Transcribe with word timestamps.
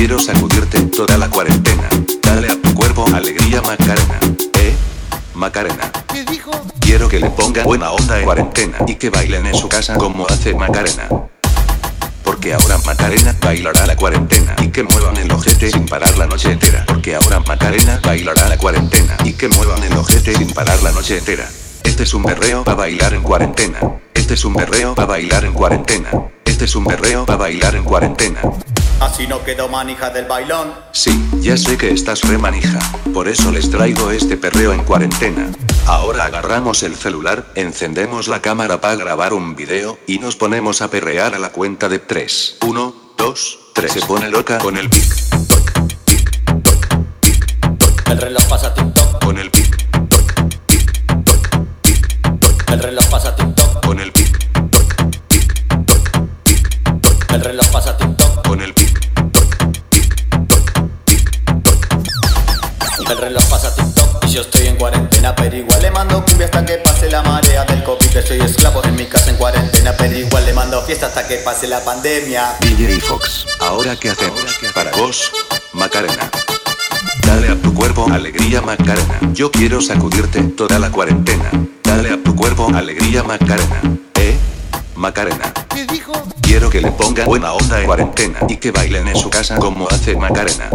Quiero 0.00 0.18
sacudirte 0.18 0.80
toda 0.84 1.18
la 1.18 1.28
cuarentena. 1.28 1.86
Dale 2.22 2.48
a 2.48 2.62
tu 2.62 2.72
cuerpo 2.72 3.04
alegría 3.14 3.60
Macarena. 3.60 4.18
¿Eh? 4.58 4.74
Macarena. 5.34 5.92
¿Qué 6.10 6.24
dijo? 6.24 6.52
Quiero 6.80 7.06
que 7.06 7.20
le 7.20 7.28
ponga 7.28 7.64
buena 7.64 7.90
onda 7.90 8.18
en 8.18 8.24
cuarentena 8.24 8.78
y 8.86 8.94
que 8.94 9.10
bailen 9.10 9.44
en 9.44 9.54
su 9.54 9.68
casa 9.68 9.98
como 9.98 10.26
hace 10.26 10.54
Macarena. 10.54 11.06
Porque 12.24 12.54
ahora 12.54 12.78
Macarena 12.78 13.36
bailará 13.42 13.84
la 13.84 13.94
cuarentena 13.94 14.56
y 14.62 14.68
que 14.68 14.84
muevan 14.84 15.18
el 15.18 15.30
ojete 15.32 15.70
sin 15.70 15.84
parar 15.84 16.16
la 16.16 16.26
noche 16.26 16.50
entera. 16.50 16.86
Porque 16.86 17.14
ahora 17.14 17.40
Macarena 17.40 18.00
bailará 18.02 18.48
la 18.48 18.56
cuarentena 18.56 19.18
y 19.22 19.34
que 19.34 19.48
muevan 19.48 19.82
el 19.82 19.92
ojete 19.98 20.34
sin 20.34 20.50
parar 20.54 20.82
la 20.82 20.92
noche 20.92 21.18
entera. 21.18 21.46
Este 21.84 22.04
es 22.04 22.14
un 22.14 22.22
berreo 22.22 22.64
para 22.64 22.78
bailar 22.78 23.12
en 23.12 23.22
cuarentena. 23.22 23.80
Este 24.14 24.32
es 24.32 24.46
un 24.46 24.54
berreo 24.54 24.94
para 24.94 25.08
bailar 25.08 25.44
en 25.44 25.52
cuarentena. 25.52 26.08
Este 26.46 26.64
es 26.64 26.74
un 26.74 26.84
berreo 26.84 27.26
para 27.26 27.36
bailar 27.36 27.74
en 27.74 27.84
cuarentena. 27.84 28.40
Así 29.00 29.26
no 29.26 29.42
quedó 29.42 29.68
manija 29.68 30.10
del 30.10 30.26
bailón. 30.26 30.74
Sí, 30.92 31.26
ya 31.40 31.56
sé 31.56 31.78
que 31.78 31.90
estás 31.90 32.20
re 32.22 32.36
manija. 32.36 32.78
Por 33.14 33.28
eso 33.28 33.50
les 33.50 33.70
traigo 33.70 34.10
este 34.10 34.36
perreo 34.36 34.74
en 34.74 34.84
cuarentena. 34.84 35.50
Ahora 35.86 36.26
agarramos 36.26 36.82
el 36.82 36.94
celular, 36.94 37.46
encendemos 37.54 38.28
la 38.28 38.42
cámara 38.42 38.80
para 38.80 38.96
grabar 38.96 39.32
un 39.32 39.56
video 39.56 39.98
y 40.06 40.18
nos 40.18 40.36
ponemos 40.36 40.82
a 40.82 40.90
perrear 40.90 41.34
a 41.34 41.38
la 41.38 41.50
cuenta 41.50 41.88
de 41.88 41.98
3. 41.98 42.58
1, 42.66 42.94
2, 43.16 43.58
3. 43.72 43.92
Se 43.92 44.00
pone 44.02 44.28
loca 44.28 44.58
con 44.58 44.76
el 44.76 44.90
pic. 44.90 45.14
toc, 45.48 45.72
pic, 46.04 46.62
toc, 46.62 46.86
pic, 47.20 47.78
toc, 47.78 48.08
El 48.10 48.18
reloj 48.18 48.44
pasa 48.48 48.74
TikTok. 48.74 49.24
Con 49.24 49.38
el 49.38 49.50
pic. 49.50 49.59
El 63.10 63.18
reloj 63.18 63.44
pasa 63.50 63.74
TikTok. 63.74 64.24
Y 64.26 64.34
yo 64.34 64.42
estoy 64.42 64.68
en 64.68 64.76
cuarentena, 64.76 65.34
pero 65.34 65.56
igual 65.56 65.82
le 65.82 65.90
mando 65.90 66.24
cumbia 66.24 66.44
hasta 66.44 66.64
que 66.64 66.74
pase 66.74 67.10
la 67.10 67.22
marea 67.22 67.64
del 67.64 67.82
COVID. 67.82 68.06
Que 68.06 68.22
soy 68.22 68.40
esclavo 68.40 68.84
en 68.84 68.94
mi 68.94 69.06
casa 69.06 69.30
en 69.30 69.36
cuarentena, 69.36 69.92
pero 69.98 70.16
igual 70.16 70.46
le 70.46 70.52
mando 70.52 70.80
fiesta 70.82 71.06
hasta 71.06 71.26
que 71.26 71.38
pase 71.38 71.66
la 71.66 71.80
pandemia. 71.80 72.54
DJ 72.60 73.00
Fox, 73.00 73.46
¿ahora 73.58 73.96
qué 73.96 74.10
hacemos? 74.10 74.40
Para 74.72 74.92
vos, 74.92 75.32
Macarena. 75.72 76.30
Dale 77.26 77.48
a 77.48 77.56
tu 77.60 77.74
cuerpo 77.74 78.06
alegría 78.12 78.62
Macarena. 78.62 79.18
Yo 79.32 79.50
quiero 79.50 79.80
sacudirte 79.80 80.42
toda 80.42 80.78
la 80.78 80.92
cuarentena. 80.92 81.50
Dale 81.82 82.10
a 82.10 82.22
tu 82.22 82.36
cuerpo 82.36 82.68
alegría 82.72 83.24
Macarena. 83.24 83.82
Eh, 84.14 84.36
Macarena. 84.94 85.52
¿Qué 85.74 85.84
dijo? 85.86 86.12
Quiero 86.42 86.70
que 86.70 86.80
le 86.80 86.92
pongan 86.92 87.26
buena 87.26 87.54
onda 87.54 87.80
en 87.80 87.86
cuarentena 87.86 88.38
y 88.48 88.58
que 88.58 88.70
bailen 88.70 89.08
en 89.08 89.16
su 89.16 89.30
casa 89.30 89.56
como 89.56 89.88
hace 89.88 90.14
Macarena. 90.14 90.70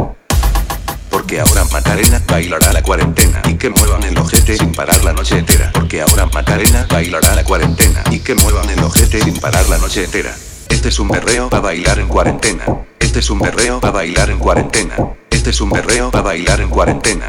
Porque 1.25 1.39
ahora 1.39 1.65
Macarena 1.71 2.21
bailará 2.27 2.71
la 2.71 2.83
cuarentena 2.83 3.41
y 3.49 3.55
que 3.55 3.71
muevan 3.71 4.03
el 4.03 4.15
ojete 4.15 4.57
sin 4.57 4.71
parar 4.71 5.03
la 5.03 5.11
noche 5.11 5.39
entera. 5.39 5.71
Porque 5.73 5.99
ahora 5.99 6.27
Macarena 6.27 6.85
bailará 6.87 7.33
la 7.33 7.43
cuarentena 7.43 8.03
y 8.11 8.19
que 8.19 8.35
muevan 8.35 8.69
el 8.69 8.83
ojete 8.83 9.23
sin 9.23 9.35
parar 9.39 9.67
la 9.67 9.79
noche 9.79 10.03
entera. 10.03 10.35
Este 10.69 10.89
es 10.89 10.99
un 10.99 11.07
berreo 11.07 11.49
para 11.49 11.63
bailar 11.63 11.97
en 11.97 12.09
cuarentena. 12.09 12.65
Este 12.99 13.21
es 13.21 13.29
un 13.31 13.39
berreo 13.39 13.79
para 13.79 13.93
bailar 13.93 14.29
en 14.29 14.37
cuarentena. 14.37 14.97
Este 15.31 15.49
es 15.49 15.61
un 15.61 15.71
berreo 15.71 16.11
para 16.11 16.25
bailar 16.25 16.61
en 16.61 16.69
cuarentena. 16.69 17.25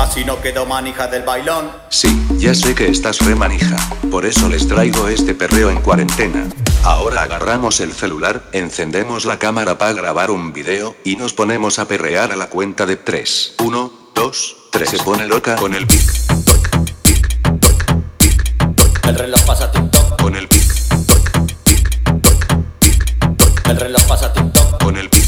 Así 0.00 0.24
no 0.24 0.40
quedó 0.40 0.64
manija 0.64 1.08
del 1.08 1.24
bailón. 1.24 1.70
Sí, 1.90 2.26
ya 2.38 2.54
sé 2.54 2.74
que 2.74 2.88
estás 2.88 3.18
re 3.18 3.34
manija. 3.34 3.76
Por 4.10 4.24
eso 4.24 4.48
les 4.48 4.66
traigo 4.66 5.08
este 5.08 5.34
perreo 5.34 5.68
en 5.68 5.82
cuarentena. 5.82 6.48
Ahora 6.84 7.24
agarramos 7.24 7.80
el 7.80 7.92
celular, 7.92 8.42
encendemos 8.52 9.26
la 9.26 9.38
cámara 9.38 9.76
para 9.76 9.92
grabar 9.92 10.30
un 10.30 10.54
video 10.54 10.96
y 11.04 11.16
nos 11.16 11.34
ponemos 11.34 11.78
a 11.78 11.86
perrear 11.86 12.32
a 12.32 12.36
la 12.36 12.48
cuenta 12.48 12.86
de 12.86 12.96
3. 12.96 13.56
1, 13.62 13.92
2, 14.14 14.56
3. 14.70 14.88
Se 14.88 14.98
pone 15.00 15.26
loca 15.26 15.56
con 15.56 15.74
el 15.74 15.86
pic. 15.86 16.00
toc, 16.46 16.70
pic, 17.02 17.60
toc, 17.60 17.84
pic, 18.16 18.74
toc, 18.76 19.06
El 19.06 19.14
reloj 19.16 19.42
pasa 19.44 19.70
TikTok. 19.70 20.22
Con 20.22 20.34
el 20.34 20.48
pic. 20.48 20.62
toc, 21.06 21.30
pic, 21.62 22.22
toc, 22.22 22.46
pic, 22.78 23.36
toc, 23.36 23.68
El 23.68 23.76
reloj 23.76 24.02
pasa 24.04 24.32
TikTok. 24.32 24.82
Con 24.82 24.96
el 24.96 25.10
pic. 25.10 25.19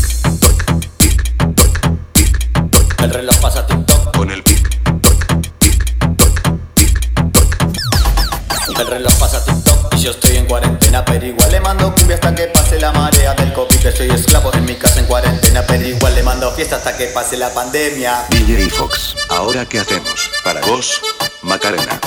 Cuarentena, 11.03 11.05
pero 11.05 11.27
igual 11.27 11.51
le 11.51 11.61
mando 11.61 11.95
cumbia 11.95 12.15
hasta 12.15 12.35
que 12.35 12.47
pase 12.49 12.81
la 12.81 12.93
marea 12.93 13.35
del 13.35 13.53
COVID. 13.53 13.77
Que 13.77 13.93
soy 13.93 14.11
esclavo 14.11 14.53
en 14.55 14.65
mi 14.65 14.75
casa 14.75 15.01
en 15.01 15.07
cuarentena, 15.07 15.63
pero 15.67 15.87
igual 15.87 16.15
le 16.15 16.23
mando 16.23 16.51
fiesta 16.53 16.77
hasta 16.77 16.97
que 16.97 17.07
pase 17.07 17.37
la 17.37 17.53
pandemia. 17.53 18.25
DJ 18.31 18.71
Fox, 18.71 19.17
¿ahora 19.29 19.65
qué 19.67 19.81
hacemos? 19.81 20.31
Para 20.45 20.61
vos, 20.63 21.01
Macarena. 21.43 22.01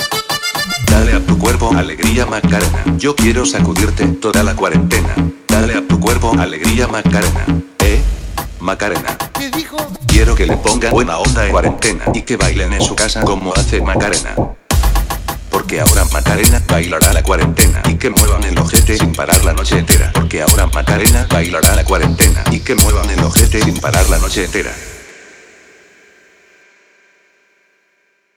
Dale 0.90 1.14
a 1.14 1.20
tu 1.20 1.38
cuerpo 1.38 1.70
alegría 1.76 2.26
Macarena. 2.26 2.84
Yo 2.96 3.14
quiero 3.14 3.44
sacudirte 3.44 4.06
toda 4.06 4.42
la 4.42 4.54
cuarentena. 4.54 5.14
Dale 5.48 5.74
a 5.74 5.86
tu 5.86 6.00
cuerpo 6.00 6.34
alegría 6.38 6.88
Macarena. 6.88 7.44
Eh, 7.80 8.00
Macarena. 8.60 9.16
¿Qué 9.38 9.50
dijo? 9.50 9.76
Quiero 10.06 10.34
que 10.34 10.46
le 10.46 10.56
pongan 10.56 10.92
buena 10.92 11.18
onda 11.18 11.44
en 11.44 11.52
cuarentena 11.52 12.04
y 12.14 12.22
que 12.22 12.36
bailen 12.36 12.72
en 12.72 12.80
su 12.80 12.94
casa 12.94 13.22
como 13.22 13.52
hace 13.54 13.80
Macarena. 13.80 14.34
Porque 15.56 15.80
ahora 15.80 16.04
Macarena 16.12 16.62
bailará 16.68 17.14
la 17.14 17.22
cuarentena 17.22 17.80
y 17.88 17.94
que 17.94 18.10
muevan 18.10 18.44
el 18.44 18.58
ojete 18.58 18.98
sin 18.98 19.14
parar 19.14 19.42
la 19.42 19.54
noche 19.54 19.78
entera. 19.78 20.12
Porque 20.12 20.42
ahora 20.42 20.66
Macarena 20.66 21.26
bailará 21.30 21.74
la 21.74 21.82
cuarentena 21.82 22.44
y 22.50 22.60
que 22.60 22.74
muevan 22.74 23.08
el 23.08 23.20
ojete 23.20 23.62
sin 23.62 23.80
parar 23.80 24.06
la 24.10 24.18
noche 24.18 24.44
entera. 24.44 24.70